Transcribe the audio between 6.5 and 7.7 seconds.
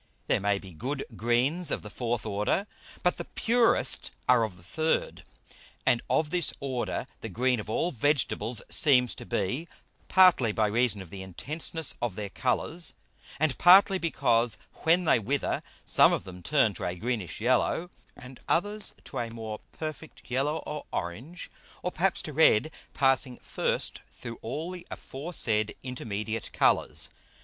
Order the green of